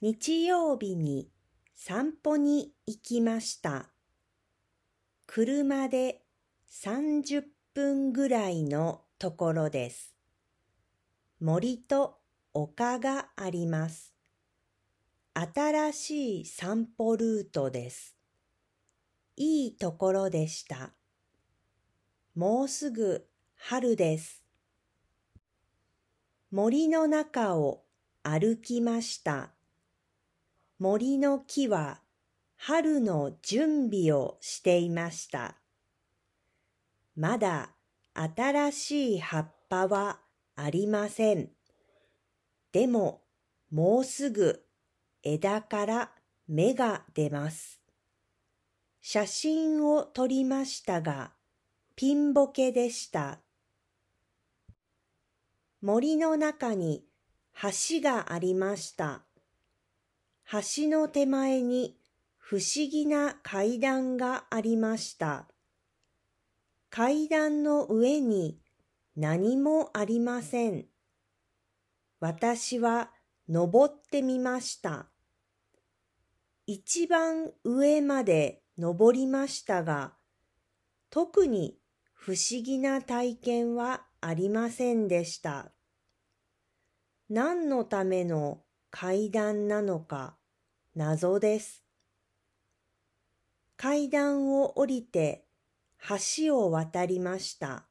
[0.00, 1.28] 日曜日に
[1.74, 3.90] 散歩に行きました。
[5.26, 6.22] 車で
[6.70, 7.42] 30
[7.74, 10.14] 分ぐらいのところです。
[11.40, 12.20] 森と
[12.54, 14.14] 丘があります。
[15.34, 18.16] 新しい散歩ルートです。
[19.34, 20.92] いいところでした。
[22.36, 23.26] もうすぐ
[23.56, 24.44] 春です。
[26.52, 27.82] 森の中を
[28.22, 29.57] 歩きました。
[30.78, 32.00] 森の木は
[32.56, 35.56] 春の準備をしていました。
[37.16, 37.70] まだ
[38.14, 40.20] 新しい葉っぱは
[40.54, 41.50] ありません。
[42.70, 43.22] でも
[43.70, 44.64] もうすぐ
[45.24, 46.10] 枝から
[46.46, 47.80] 芽が出ます。
[49.00, 51.32] 写真を撮りましたが、
[51.96, 53.40] ピンボケでした。
[55.80, 57.04] 森の中に
[57.62, 59.27] 橋がありました。
[60.50, 61.98] 橋の手前に
[62.38, 65.46] 不思議な階段がありました。
[66.88, 68.58] 階段の上に
[69.14, 70.86] 何もありません。
[72.18, 73.10] 私は
[73.46, 75.10] 登ってみました。
[76.66, 80.14] 一番上まで登りましたが、
[81.10, 81.78] 特に
[82.14, 85.72] 不思議な体験はありませんでした。
[87.28, 90.36] 何のための階段なのか
[90.94, 91.84] 謎です。
[93.76, 95.44] 階段を降りて
[96.36, 97.86] 橋を渡りました。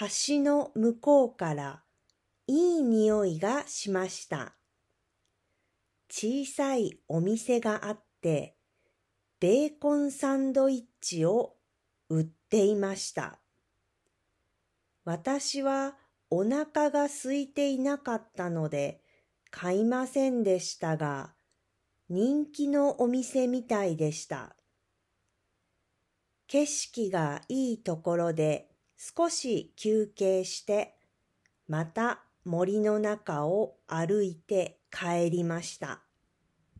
[0.00, 1.82] 橋の向こうから
[2.46, 4.54] いい匂いがしました。
[6.08, 8.56] 小さいお店があって、
[9.40, 11.56] ベーコンサンドイッチを
[12.08, 13.40] 売っていました。
[15.04, 15.96] 私は
[16.30, 19.03] お腹が空いていなかったので
[19.56, 21.32] 買いませんでしたが、
[22.08, 24.56] 人気のお店みたいでした。
[26.48, 30.96] 景色がいいところで少し休憩して、
[31.68, 36.03] また森の中を歩いて帰りました。